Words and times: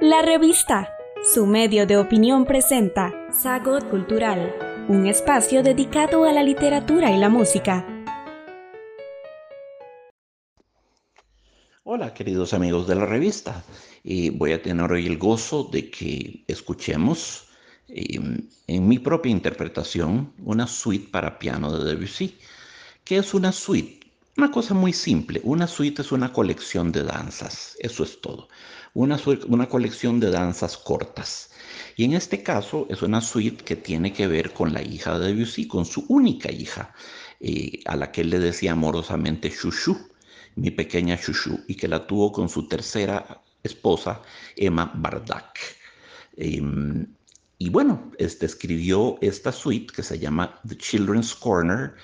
La 0.00 0.22
revista, 0.22 0.90
su 1.34 1.46
medio 1.46 1.86
de 1.86 1.96
opinión 1.96 2.44
presenta 2.44 3.14
Sagot 3.32 3.88
Cultural, 3.88 4.54
un 4.88 5.06
espacio 5.06 5.62
dedicado 5.62 6.24
a 6.24 6.32
la 6.32 6.42
literatura 6.42 7.10
y 7.12 7.18
la 7.18 7.28
música. 7.28 7.86
Hola 11.84 12.12
queridos 12.12 12.52
amigos 12.52 12.86
de 12.86 12.94
la 12.96 13.06
revista, 13.06 13.64
y 14.02 14.30
voy 14.30 14.52
a 14.52 14.62
tener 14.62 14.90
hoy 14.92 15.06
el 15.06 15.18
gozo 15.18 15.64
de 15.64 15.90
que 15.90 16.44
escuchemos 16.46 17.48
em, 17.88 18.48
en 18.66 18.88
mi 18.88 18.98
propia 18.98 19.32
interpretación 19.32 20.32
una 20.44 20.66
suite 20.66 21.08
para 21.10 21.38
piano 21.38 21.72
de 21.72 21.84
Debussy. 21.84 22.36
¿Qué 23.02 23.16
es 23.18 23.32
una 23.34 23.52
suite? 23.52 24.05
Una 24.38 24.50
cosa 24.50 24.74
muy 24.74 24.92
simple, 24.92 25.40
una 25.44 25.66
suite 25.66 26.02
es 26.02 26.12
una 26.12 26.30
colección 26.30 26.92
de 26.92 27.02
danzas, 27.04 27.74
eso 27.78 28.04
es 28.04 28.20
todo. 28.20 28.48
Una, 28.92 29.18
una 29.48 29.66
colección 29.66 30.20
de 30.20 30.30
danzas 30.30 30.76
cortas. 30.76 31.50
Y 31.96 32.04
en 32.04 32.12
este 32.12 32.42
caso 32.42 32.86
es 32.90 33.00
una 33.00 33.22
suite 33.22 33.64
que 33.64 33.76
tiene 33.76 34.12
que 34.12 34.26
ver 34.26 34.52
con 34.52 34.74
la 34.74 34.82
hija 34.82 35.18
de 35.18 35.32
Debussy, 35.32 35.66
con 35.66 35.86
su 35.86 36.04
única 36.08 36.52
hija, 36.52 36.94
eh, 37.40 37.80
a 37.86 37.96
la 37.96 38.12
que 38.12 38.20
él 38.20 38.28
le 38.28 38.38
decía 38.38 38.72
amorosamente 38.72 39.50
Chouchou, 39.50 39.96
mi 40.56 40.70
pequeña 40.70 41.18
Chouchou, 41.18 41.64
y 41.66 41.74
que 41.74 41.88
la 41.88 42.06
tuvo 42.06 42.30
con 42.30 42.50
su 42.50 42.68
tercera 42.68 43.42
esposa, 43.62 44.20
Emma 44.54 44.92
Bardak. 44.94 45.58
Em, 46.36 47.06
y 47.56 47.70
bueno, 47.70 48.12
este, 48.18 48.44
escribió 48.44 49.16
esta 49.22 49.50
suite 49.50 49.94
que 49.94 50.02
se 50.02 50.18
llama 50.18 50.60
The 50.68 50.76
Children's 50.76 51.34
Corner, 51.34 51.94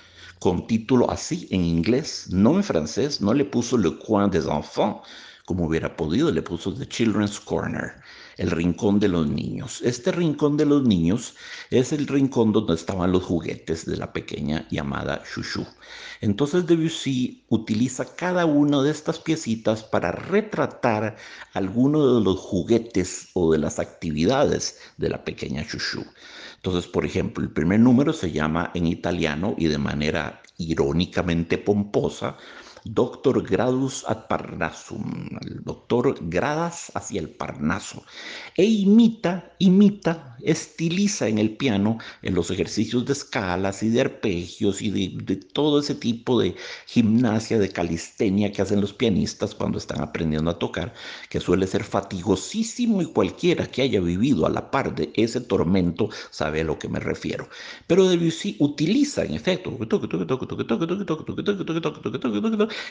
con 0.43 0.67
título 0.67 1.09
así 1.09 1.47
en 1.53 1.65
inglés, 1.65 2.27
no 2.31 2.57
en 2.57 2.65
francés, 2.65 3.21
no 3.21 3.33
le 3.33 3.45
puso 3.45 3.79
Le 3.79 3.97
Coin 3.97 4.29
des 4.29 4.47
Enfants, 4.47 5.07
como 5.45 5.67
hubiera 5.67 5.97
podido, 5.97 6.33
le 6.33 6.43
puso 6.43 6.75
The 6.75 6.89
Children's 6.89 7.39
Corner, 7.39 7.93
el 8.39 8.51
rincón 8.51 8.99
de 8.99 9.07
los 9.07 9.29
niños. 9.29 9.81
Este 9.83 10.11
rincón 10.11 10.57
de 10.57 10.67
los 10.67 10.83
niños 10.83 11.37
es 11.71 11.93
el 11.93 12.09
rincón 12.09 12.53
donde 12.53 12.75
estaban 12.75 13.13
los 13.13 13.23
juguetes 13.23 13.87
de 13.87 13.97
la 13.97 14.13
pequeña 14.13 14.67
llamada 14.69 15.23
Chouchou. 15.23 15.65
Entonces 16.21 16.67
Debussy 16.67 17.45
utiliza 17.49 18.05
cada 18.17 18.45
una 18.45 18.83
de 18.83 18.91
estas 18.91 19.21
piecitas 19.21 19.85
para 19.85 20.11
retratar 20.11 21.15
alguno 21.53 22.17
de 22.17 22.25
los 22.25 22.41
juguetes 22.41 23.29
o 23.35 23.53
de 23.53 23.59
las 23.59 23.79
actividades 23.79 24.81
de 24.97 25.09
la 25.09 25.23
pequeña 25.23 25.65
Chouchou. 25.65 26.05
Entonces, 26.65 26.89
por 26.89 27.05
ejemplo, 27.05 27.43
el 27.43 27.51
primer 27.51 27.81
número 27.81 28.13
se 28.13 28.31
llama 28.31 28.71
en 28.75 28.87
italiano 28.87 29.57
y 29.59 29.67
de 29.67 29.79
manera 29.79 30.43
irónicamente 30.59 31.59
pomposa 31.59 32.37
Doctor 32.85 33.45
Gradus 33.49 34.05
ad 34.09 34.27
Parnassum, 34.27 35.29
el 35.41 35.63
doctor 35.63 36.19
Gradas 36.23 36.91
hacia 36.95 37.21
el 37.21 37.31
Parnaso, 37.31 38.03
e 38.57 38.65
imita, 38.65 39.55
imita, 39.61 40.37
estiliza 40.43 41.29
en 41.29 41.39
el 41.39 41.57
piano, 41.57 41.99
en 42.23 42.35
los 42.35 42.51
ejercicios 42.51 43.07
de 43.07 43.13
escalas 43.13 43.85
y 43.85 43.91
de 43.91 44.01
arpegios 44.01 44.83
y 44.83 44.91
de, 44.91 45.37
todo 45.37 45.79
ese 45.79 45.95
tipo 45.95 46.41
de 46.41 46.57
gimnasia, 46.87 47.61
de 47.61 47.69
calistenia 47.69 48.51
que 48.51 48.63
hacen 48.63 48.81
los 48.81 48.93
pianistas 48.93 49.55
cuando 49.55 49.79
están 49.79 50.01
aprendiendo 50.01 50.51
a 50.51 50.59
tocar, 50.59 50.93
que 51.29 51.39
suele 51.39 51.69
ser 51.69 51.85
fatigosísimo 51.85 53.01
y 53.01 53.07
cualquiera 53.07 53.67
que 53.67 53.83
haya 53.83 54.01
vivido 54.01 54.45
a 54.45 54.51
la 54.51 54.73
par 54.73 54.93
de 54.95 55.13
ese 55.15 55.41
tormento 55.41 56.11
sabe 56.31 56.63
a 56.63 56.65
lo 56.65 56.81
que 56.81 56.89
me 56.89 56.99
refiero. 56.99 57.49
Pero 57.87 58.09
Debussy 58.09 58.57
utiliza, 58.59 59.25
en 59.25 59.35
efecto, 59.35 59.71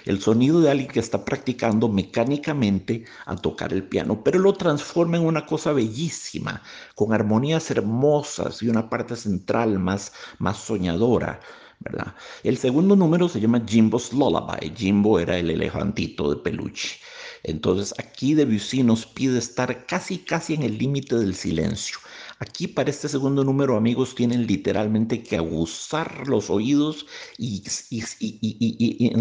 el 0.06 0.22
sonido 0.22 0.62
de 0.62 0.72
alguien 0.72 0.90
que 0.90 1.00
está 1.00 1.24
practicando 1.26 1.88
mecánicamente 1.90 3.06
a 3.26 3.36
tocar 3.36 3.74
el 3.74 3.84
piano, 3.84 4.24
pero 4.24 4.40
lo 4.40 4.54
transforma 4.54 5.18
en 5.18 5.26
una 5.26 5.46
cosa 5.46 5.74
bellísima, 5.74 6.62
con 6.96 7.14
armonías 7.14 7.72
hermosas 7.72 8.62
y 8.62 8.70
una 8.70 8.90
parte 8.90 9.16
central 9.16 9.80
más, 9.80 10.14
más 10.40 10.58
soñadora. 10.58 11.40
¿verdad? 11.80 12.14
El 12.44 12.58
segundo 12.58 12.96
número 12.96 13.28
se 13.28 13.40
llama 13.40 13.64
Jimbo's 13.68 14.14
Lullaby. 14.14 14.72
Jimbo 14.76 15.20
era 15.20 15.38
el 15.38 15.50
elefantito 15.50 16.30
de 16.30 16.42
peluche. 16.42 17.00
Entonces 17.44 17.94
aquí 17.98 18.36
Debussy 18.36 18.84
nos 18.84 19.06
pide 19.06 19.40
estar 19.40 19.86
casi, 19.88 20.20
casi 20.20 20.54
en 20.54 20.64
el 20.64 20.78
límite 20.78 21.16
del 21.16 21.34
silencio. 21.34 21.98
Aquí 22.42 22.68
para 22.68 22.90
este 22.90 23.08
segundo 23.08 23.44
número, 23.44 23.78
amigos, 23.78 24.16
tienen 24.16 24.48
literalmente 24.48 25.22
que 25.22 25.38
aguzar 25.38 26.28
los 26.28 26.50
oídos 26.50 27.06
y, 27.38 27.64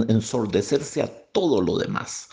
ensordecerse 0.09 1.03
a 1.03 1.07
todo 1.31 1.61
lo 1.61 1.77
demás. 1.77 2.31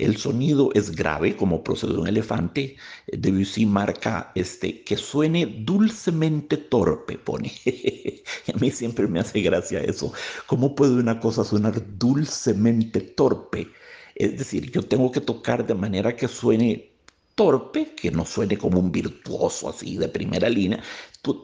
El 0.00 0.16
sonido 0.16 0.70
es 0.74 0.90
grave, 0.90 1.36
como 1.36 1.62
procede 1.62 1.96
un 1.96 2.08
elefante. 2.08 2.76
Debussy 3.06 3.64
marca 3.64 4.32
este, 4.34 4.82
que 4.82 4.96
suene 4.96 5.46
dulcemente 5.46 6.56
torpe, 6.56 7.16
pone. 7.16 7.52
a 8.52 8.58
mí 8.58 8.72
siempre 8.72 9.06
me 9.06 9.20
hace 9.20 9.40
gracia 9.40 9.78
eso. 9.82 10.12
¿Cómo 10.48 10.74
puede 10.74 10.94
una 10.94 11.20
cosa 11.20 11.44
sonar 11.44 11.80
dulcemente 11.96 13.00
torpe? 13.00 13.68
Es 14.16 14.36
decir, 14.36 14.72
yo 14.72 14.82
tengo 14.82 15.12
que 15.12 15.20
tocar 15.20 15.64
de 15.64 15.74
manera 15.74 16.16
que 16.16 16.26
suene 16.26 16.93
torpe, 17.34 17.94
que 17.94 18.10
no 18.10 18.24
suene 18.24 18.56
como 18.56 18.78
un 18.78 18.92
virtuoso 18.92 19.68
así 19.68 19.96
de 19.96 20.08
primera 20.08 20.48
línea, 20.48 20.82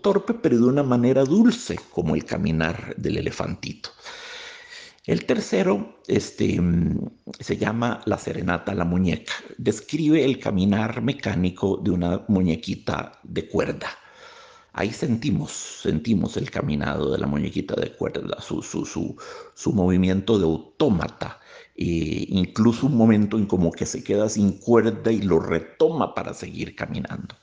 torpe 0.03 0.35
pero 0.35 0.59
de 0.59 0.65
una 0.65 0.83
manera 0.83 1.25
dulce, 1.25 1.79
como 1.91 2.15
el 2.15 2.25
caminar 2.25 2.95
del 2.97 3.19
elefantito. 3.19 3.91
El 5.07 5.25
tercero 5.25 6.01
este, 6.07 6.61
se 7.41 7.57
llama 7.57 8.03
La 8.05 8.19
Serenata 8.19 8.73
a 8.73 8.75
la 8.75 8.85
Muñeca. 8.85 9.33
Describe 9.57 10.25
el 10.25 10.39
caminar 10.39 11.03
mecánico 11.03 11.79
de 11.83 11.91
una 11.91 12.25
muñequita 12.29 13.19
de 13.23 13.49
cuerda. 13.49 13.89
Ahí 14.73 14.93
sentimos, 14.93 15.51
sentimos 15.83 16.37
el 16.37 16.51
caminado 16.51 17.11
de 17.11 17.19
la 17.19 17.27
muñequita 17.27 17.75
de 17.75 17.93
cuerda, 17.93 18.41
su, 18.41 18.63
su, 18.63 18.87
su, 18.87 19.17
su 19.55 19.73
movimiento 19.73 20.39
de 20.39 20.45
autómata 20.45 21.40
incluso 21.81 22.87
un 22.87 22.97
momento 22.97 23.39
en 23.39 23.47
como 23.47 23.73
que 23.73 23.87
se 23.87 24.05
queda 24.05 24.29
sin 24.29 24.53
cuerda 24.59 25.11
y 25.11 25.23
lo 25.23 25.41
retoma 25.41 26.15
para 26.15 26.35
seguir 26.35 26.77
caminando. 26.77 27.35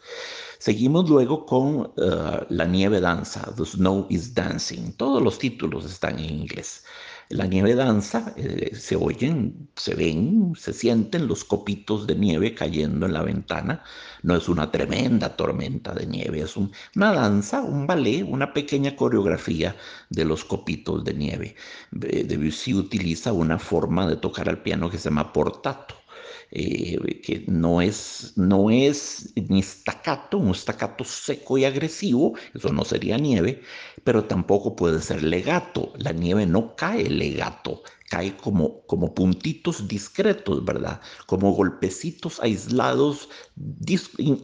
Seguimos 0.60 1.10
luego 1.10 1.46
con 1.46 1.92
eh, 1.98 2.46
La 2.50 2.66
nieve 2.66 3.00
danza, 3.00 3.54
The 3.56 3.66
Snow 3.66 4.08
is 4.10 4.34
Dancing. 4.34 4.94
Todos 4.94 5.22
los 5.22 5.38
títulos 5.40 5.86
están 5.86 6.20
en 6.20 6.30
inglés. 6.30 6.84
La 7.30 7.46
nieve 7.46 7.76
danza, 7.76 8.34
eh, 8.38 8.74
se 8.74 8.96
oyen, 8.96 9.70
se 9.76 9.96
ven, 9.96 10.54
se 10.56 10.72
sienten 10.74 11.28
los 11.28 11.44
copitos 11.44 12.08
de 12.08 12.16
nieve 12.16 12.54
cayendo 12.54 13.06
en 13.06 13.14
la 13.14 13.22
ventana. 13.22 13.84
No 14.24 14.36
es 14.36 14.48
una 14.48 14.72
tremenda 14.72 15.36
tormenta 15.36 15.94
de 15.94 16.06
nieve, 16.06 16.42
es 16.42 16.56
una 16.56 17.12
danza, 17.14 17.62
un 17.62 17.86
ballet, 17.86 18.24
una 18.24 18.54
pequeña 18.54 18.96
coreografía 18.96 19.76
de 20.10 20.24
los 20.26 20.46
copitos 20.46 21.04
de 21.04 21.14
nieve. 21.14 21.56
Debussy 21.92 22.74
utiliza 22.74 23.34
una 23.34 23.60
forma 23.60 24.08
de 24.08 24.16
tocar 24.18 24.48
al 24.48 24.62
piano 24.62 24.90
que 24.90 24.98
se 24.98 25.10
llama 25.10 25.34
portato 25.34 25.96
eh, 26.52 27.22
que 27.24 27.44
no 27.48 27.82
es, 27.82 28.34
no 28.36 28.70
es 28.70 29.34
ni 29.36 29.62
staccato, 29.62 30.38
un 30.38 30.56
staccato 30.56 31.04
seco 31.04 31.58
y 31.58 31.66
agresivo, 31.66 32.36
eso 32.54 32.72
no 32.72 32.86
sería 32.86 33.18
nieve, 33.18 33.62
pero 34.04 34.26
tampoco 34.26 34.76
puede 34.76 35.02
ser 35.02 35.24
legato. 35.24 35.92
La 35.98 36.14
nieve 36.14 36.46
no 36.46 36.76
cae 36.76 37.10
legato, 37.10 37.84
cae 38.10 38.36
como, 38.38 38.82
como 38.86 39.14
puntitos 39.14 39.88
discretos, 39.88 40.64
¿verdad? 40.64 41.02
Como 41.26 41.52
golpecitos 41.52 42.40
aislados, 42.40 43.30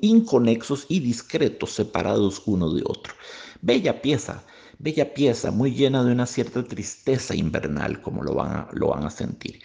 inconexos 0.02 0.86
y 0.90 1.00
discretos, 1.00 1.72
separados 1.72 2.42
uno 2.46 2.74
de 2.74 2.84
otro. 2.86 3.14
Bella 3.62 4.02
pieza, 4.02 4.44
bella 4.80 5.14
pieza, 5.14 5.52
muy 5.52 5.72
llena 5.72 6.04
de 6.04 6.12
una 6.12 6.26
cierta 6.26 6.64
tristeza 6.64 7.34
invernal, 7.36 8.02
como 8.02 8.24
lo 8.24 8.34
van 8.36 8.68
lo 8.74 8.90
van 8.90 9.06
a 9.06 9.10
sentir. 9.10 9.62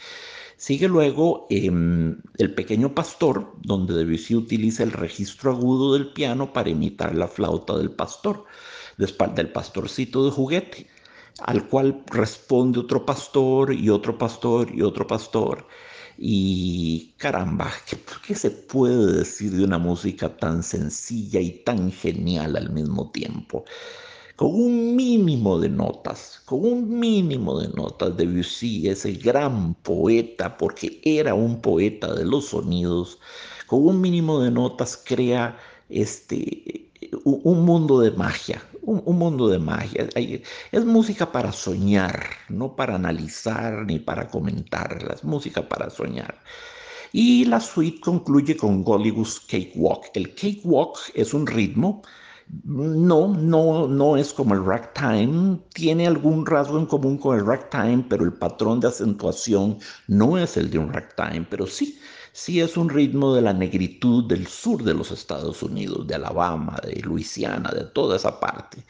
Sigue 0.58 0.88
luego 0.88 1.46
em, 1.50 2.20
El 2.36 2.52
pequeño 2.52 2.92
pastor, 2.92 3.54
donde 3.62 3.94
Debussy 3.94 4.34
utiliza 4.34 4.82
el 4.82 4.90
registro 4.90 5.52
agudo 5.52 5.94
del 5.94 6.12
piano 6.12 6.52
para 6.52 6.68
imitar 6.68 7.14
la 7.14 7.28
flauta 7.28 7.78
del 7.78 7.92
pastor, 7.92 8.44
del 8.96 9.52
pastorcito 9.52 10.24
de 10.24 10.32
juguete, 10.32 10.88
al 11.38 11.68
cual 11.68 12.02
responde 12.06 12.80
otro 12.80 13.06
pastor 13.06 13.72
y 13.72 13.88
otro 13.88 14.18
pastor 14.18 14.74
y 14.74 14.82
otro 14.82 15.06
pastor. 15.06 15.64
Y 16.18 17.14
caramba, 17.18 17.70
¿qué, 18.26 18.34
se 18.34 18.50
puede 18.50 19.18
decir 19.18 19.52
de 19.52 19.62
una 19.62 19.78
música 19.78 20.36
tan 20.36 20.64
sencilla 20.64 21.40
y 21.40 21.62
tan 21.62 21.92
genial 21.92 22.56
al 22.56 22.70
mismo 22.70 23.12
tiempo? 23.12 23.64
Con 24.38 24.54
un 24.54 24.94
mínimo 24.94 25.58
de 25.58 25.68
notas, 25.68 26.42
con 26.44 26.64
un 26.64 27.00
mínimo 27.00 27.58
de 27.58 27.70
notas, 27.70 28.16
Debussy, 28.16 28.88
ese 28.88 29.14
gran 29.14 29.74
poeta, 29.74 30.56
porque 30.56 31.00
era 31.02 31.34
un 31.34 31.60
poeta 31.60 32.14
de 32.14 32.24
los 32.24 32.50
sonidos, 32.50 33.18
con 33.66 33.84
un 33.84 34.00
mínimo 34.00 34.40
de 34.40 34.52
notas 34.52 34.96
crea 35.04 35.58
este, 35.88 36.88
un 37.24 37.64
mundo 37.64 37.98
de 37.98 38.12
magia, 38.12 38.62
un, 38.82 39.18
mundo 39.18 39.48
de 39.48 39.58
magia. 39.58 40.08
Es 40.70 40.84
música 40.84 41.32
para 41.32 41.50
soñar, 41.50 42.24
no 42.48 42.76
para 42.76 42.94
analizar 42.94 43.86
ni 43.86 43.98
para 43.98 44.28
comentar, 44.28 45.04
es 45.12 45.24
música 45.24 45.68
para 45.68 45.90
soñar. 45.90 46.40
Y 47.12 47.44
la 47.46 47.58
suite 47.58 47.98
concluye 47.98 48.56
con 48.56 48.84
Golliwood's 48.84 49.40
Cakewalk. 49.40 50.10
El 50.14 50.32
cakewalk 50.36 50.96
es 51.14 51.34
un 51.34 51.44
ritmo 51.44 52.02
no, 52.64 53.28
no, 53.28 53.88
no 53.88 54.16
es 54.16 54.32
como 54.32 54.54
el 54.54 54.64
ragtime. 54.64 55.58
Tiene 55.74 56.06
algún 56.06 56.46
rasgo 56.46 56.78
en 56.78 56.86
común 56.86 57.18
con 57.18 57.38
el 57.38 57.46
ragtime, 57.46 58.04
pero 58.08 58.24
el 58.24 58.32
patrón 58.32 58.80
de 58.80 58.88
acentuación 58.88 59.78
no 60.06 60.38
es 60.38 60.56
el 60.56 60.70
de 60.70 60.78
un 60.78 60.92
ragtime, 60.92 61.46
pero 61.48 61.66
sí, 61.66 61.98
sí 62.32 62.60
es 62.60 62.76
un 62.76 62.88
ritmo 62.88 63.34
de 63.34 63.42
la 63.42 63.52
negritud 63.52 64.24
del 64.28 64.46
sur 64.46 64.82
de 64.82 64.94
los 64.94 65.10
Estados 65.10 65.62
Unidos, 65.62 66.06
de 66.06 66.14
Alabama, 66.14 66.78
de 66.84 67.00
Luisiana, 67.02 67.70
de 67.70 67.84
toda 67.84 68.16
esa 68.16 68.38
parte. 68.40 68.84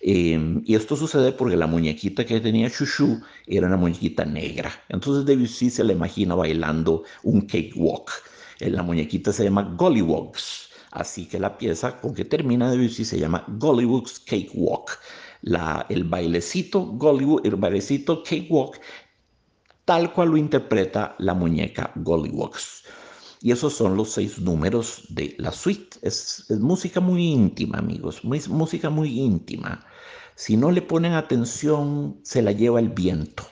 Em, 0.00 0.62
y 0.66 0.74
esto 0.74 0.96
sucede 0.96 1.32
porque 1.32 1.56
la 1.56 1.66
muñequita 1.66 2.24
que 2.26 2.40
tenía 2.40 2.68
Shushu 2.68 3.20
era 3.46 3.66
una 3.66 3.76
muñequita 3.76 4.24
negra. 4.24 4.70
Entonces 4.88 5.24
Debussy 5.24 5.70
se 5.70 5.84
le 5.84 5.94
imagina 5.94 6.34
bailando 6.34 7.04
un 7.22 7.42
cakewalk. 7.42 8.10
Eh, 8.60 8.70
la 8.70 8.82
muñequita 8.82 9.32
se 9.32 9.44
llama 9.44 9.62
Gollywogs. 9.76 10.73
Así 10.94 11.26
que 11.26 11.40
la 11.40 11.58
pieza 11.58 12.00
con 12.00 12.14
que 12.14 12.24
termina 12.24 12.70
Debussy 12.70 13.04
se 13.04 13.18
llama 13.18 13.44
Gollywood's 13.48 14.20
Cakewalk. 14.20 15.00
La, 15.42 15.84
el 15.88 16.04
bailecito 16.04 16.80
Gollywood, 16.80 17.44
el 17.44 17.56
bailecito 17.56 18.22
Cakewalk, 18.22 18.80
tal 19.84 20.12
cual 20.12 20.30
lo 20.30 20.36
interpreta 20.36 21.16
la 21.18 21.34
muñeca 21.34 21.90
Gollywogs. 21.96 22.84
Y 23.42 23.50
esos 23.50 23.74
son 23.74 23.96
los 23.96 24.10
seis 24.12 24.38
números 24.38 25.02
de 25.08 25.34
la 25.38 25.50
suite. 25.50 25.98
Es, 26.00 26.46
es 26.48 26.60
música 26.60 27.00
muy 27.00 27.26
íntima, 27.26 27.78
amigos, 27.78 28.24
música 28.24 28.88
muy 28.88 29.20
íntima. 29.20 29.84
Si 30.36 30.56
no 30.56 30.70
le 30.70 30.80
ponen 30.80 31.12
atención, 31.12 32.20
se 32.22 32.40
la 32.40 32.52
lleva 32.52 32.78
el 32.78 32.88
viento. 32.88 33.44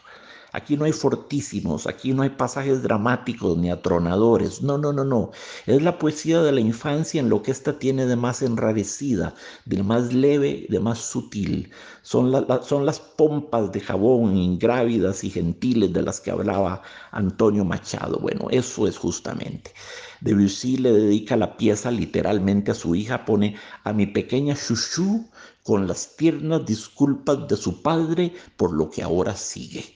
Aquí 0.52 0.76
no 0.76 0.84
hay 0.84 0.92
fortísimos, 0.92 1.86
aquí 1.86 2.12
no 2.12 2.22
hay 2.22 2.30
pasajes 2.30 2.82
dramáticos 2.82 3.56
ni 3.56 3.70
atronadores. 3.70 4.60
No, 4.62 4.76
no, 4.76 4.92
no, 4.92 5.02
no. 5.02 5.30
Es 5.66 5.80
la 5.82 5.98
poesía 5.98 6.42
de 6.42 6.52
la 6.52 6.60
infancia 6.60 7.20
en 7.20 7.30
lo 7.30 7.42
que 7.42 7.50
ésta 7.52 7.78
tiene 7.78 8.04
de 8.04 8.16
más 8.16 8.42
enrarecida, 8.42 9.34
de 9.64 9.82
más 9.82 10.12
leve, 10.12 10.66
de 10.68 10.78
más 10.78 10.98
sutil. 10.98 11.70
Son, 12.02 12.46
son 12.62 12.84
las 12.84 13.00
pompas 13.00 13.72
de 13.72 13.80
jabón 13.80 14.36
ingrávidas 14.36 15.24
y 15.24 15.30
gentiles 15.30 15.92
de 15.92 16.02
las 16.02 16.20
que 16.20 16.30
hablaba 16.30 16.82
Antonio 17.12 17.64
Machado. 17.64 18.18
Bueno, 18.18 18.48
eso 18.50 18.86
es 18.86 18.98
justamente. 18.98 19.72
Debussy 20.20 20.76
le 20.76 20.92
dedica 20.92 21.36
la 21.36 21.56
pieza 21.56 21.90
literalmente 21.90 22.70
a 22.70 22.74
su 22.74 22.94
hija, 22.94 23.24
pone 23.24 23.56
a 23.84 23.92
mi 23.92 24.06
pequeña 24.06 24.54
Chuchu 24.54 25.30
con 25.62 25.86
las 25.86 26.16
tiernas 26.16 26.66
disculpas 26.66 27.48
de 27.48 27.56
su 27.56 27.82
padre 27.82 28.34
por 28.56 28.72
lo 28.72 28.90
que 28.90 29.02
ahora 29.02 29.34
sigue. 29.34 29.94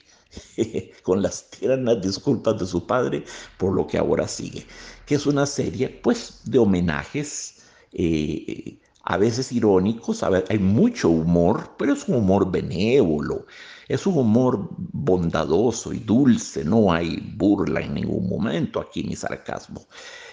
con 1.03 1.21
las 1.21 1.49
tiernas 1.49 2.01
disculpas 2.01 2.59
de 2.59 2.65
su 2.65 2.85
padre 2.85 3.23
por 3.57 3.73
lo 3.73 3.87
que 3.87 3.97
ahora 3.97 4.27
sigue, 4.27 4.65
que 5.05 5.15
es 5.15 5.25
una 5.25 5.45
serie 5.45 5.89
pues 5.89 6.41
de 6.45 6.59
homenajes, 6.59 7.63
eh, 7.93 8.79
a 9.09 9.17
veces 9.17 9.53
irónicos, 9.53 10.21
hay 10.21 10.59
mucho 10.59 11.09
humor, 11.09 11.75
pero 11.77 11.93
es 11.93 12.09
un 12.09 12.15
humor 12.15 12.51
benévolo, 12.51 13.45
es 13.87 14.05
un 14.05 14.17
humor 14.17 14.67
bondadoso 14.77 15.93
y 15.93 15.99
dulce, 15.99 16.65
no 16.65 16.91
hay 16.91 17.33
burla 17.37 17.79
en 17.79 17.93
ningún 17.93 18.27
momento 18.27 18.81
aquí 18.81 19.03
ni 19.03 19.15
sarcasmo. 19.15 19.87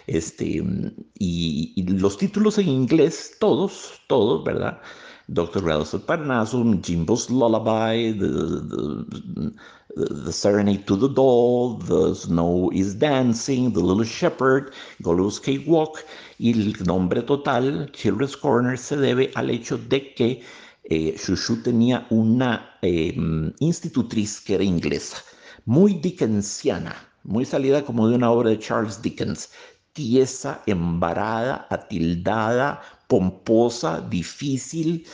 Este, 0.08 0.61
y 1.20 1.85
los 1.87 2.19
títulos 2.19 2.58
en 2.58 2.69
inglés, 2.69 3.37
todos, 3.38 3.93
todos, 4.08 4.43
¿verdad? 4.43 4.81
Dr. 5.29 5.64
Relos 5.64 5.96
Parnasum, 6.06 6.82
Jimbo's 6.82 7.31
Lullaby, 7.31 8.19
the, 9.96 10.32
Serenade 10.32 10.87
to 10.87 10.96
the 10.96 11.08
Doll, 11.08 11.79
The 11.79 12.14
Snow 12.14 12.70
is 12.73 12.94
Dancing, 12.94 13.73
The 13.73 13.81
Little 13.81 14.05
Shepherd, 14.05 14.73
Golus 15.02 15.41
Cakewalk, 15.41 16.05
y 16.38 16.52
el 16.52 16.73
nombre 16.85 17.23
total, 17.23 17.91
Children's 17.93 18.37
Corner, 18.37 18.76
se 18.76 18.96
debe 18.96 19.31
al 19.35 19.50
hecho 19.50 19.79
de 19.79 20.14
que 20.14 20.43
eh, 20.85 21.17
Shushu 21.17 21.62
tenía 21.62 22.06
una 22.11 22.76
eh, 22.82 23.14
institutriz 23.61 24.41
que 24.41 24.56
era 24.56 24.64
inglesa, 24.64 25.19
muy 25.64 25.94
dickensiana, 25.94 26.94
muy 27.23 27.44
salida 27.44 27.85
como 27.85 28.08
de 28.08 28.17
una 28.17 28.31
obra 28.31 28.50
de 28.50 28.58
Charles 28.58 29.00
Dickens, 29.00 29.50
tiesa, 29.93 30.61
embarada, 30.67 31.67
atildada, 31.70 32.82
pomposa, 33.06 34.00
difícil, 34.00 35.06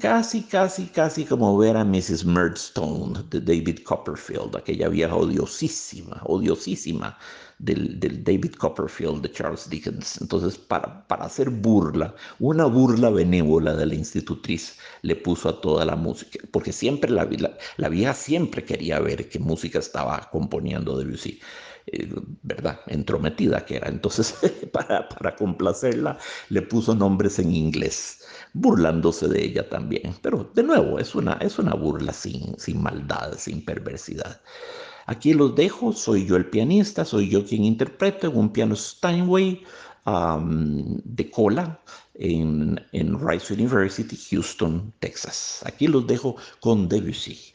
casi, 0.00 0.42
casi, 0.42 0.86
casi 0.86 1.24
como 1.24 1.58
ver 1.58 1.76
a 1.76 1.84
Mrs. 1.84 2.24
Murdstone 2.24 3.22
de 3.28 3.40
David 3.40 3.80
Copperfield, 3.84 4.56
aquella 4.56 4.88
vieja 4.88 5.14
odiosísima, 5.14 6.22
odiosísima 6.24 7.18
del, 7.58 8.00
David 8.24 8.54
Copperfield 8.54 9.20
de 9.22 9.30
Charles 9.32 9.68
Dickens. 9.68 10.20
Entonces, 10.22 10.56
para, 10.56 11.06
para 11.06 11.26
hacer 11.26 11.50
burla, 11.50 12.14
una 12.38 12.64
burla 12.64 13.10
benévola 13.10 13.74
de 13.76 13.86
la 13.86 13.94
institutriz 13.94 14.78
le 15.02 15.16
puso 15.16 15.50
a 15.50 15.60
toda 15.60 15.84
la 15.84 15.96
música, 15.96 16.38
porque 16.50 16.72
siempre 16.72 17.10
la, 17.10 17.24
la, 17.24 17.56
la 17.76 17.88
vieja 17.90 18.14
siempre 18.14 18.64
quería 18.64 19.00
ver 19.00 19.28
qué 19.28 19.38
música 19.38 19.78
estaba 19.78 20.30
componiendo 20.30 20.96
Debussy. 20.98 21.40
Eh, 21.86 22.08
¿verdad? 22.42 22.80
Entrometida 22.86 23.64
que 23.64 23.76
era. 23.76 23.88
Entonces, 23.88 24.34
para, 24.72 25.08
para 25.08 25.36
complacerla, 25.36 26.18
le 26.48 26.62
puso 26.62 26.94
nombres 26.94 27.38
en 27.38 27.54
inglés, 27.54 28.20
burlándose 28.54 29.28
de 29.28 29.44
ella 29.44 29.68
también. 29.68 30.14
Pero 30.22 30.50
de 30.54 30.62
nuevo, 30.62 30.98
es 30.98 31.14
una, 31.14 31.34
es 31.34 31.58
una 31.58 31.74
burla 31.74 32.12
sin, 32.12 32.58
sin 32.58 32.82
maldad, 32.82 33.34
sin 33.36 33.64
perversidad. 33.64 34.40
Aquí 35.06 35.34
los 35.34 35.54
dejo, 35.54 35.92
soy 35.92 36.26
yo 36.26 36.36
el 36.36 36.46
pianista, 36.46 37.04
soy 37.04 37.28
yo 37.28 37.44
quien 37.44 37.64
interpreta 37.64 38.28
un 38.30 38.50
piano 38.50 38.74
Steinway 38.74 39.62
de 40.06 41.30
cola 41.30 41.80
en, 42.14 42.80
en 42.92 43.28
Rice 43.28 43.52
University, 43.52 44.16
Houston, 44.30 44.92
Texas. 45.00 45.62
Aquí 45.66 45.86
los 45.86 46.06
dejo 46.06 46.36
con 46.60 46.88
Debussy. 46.88 47.54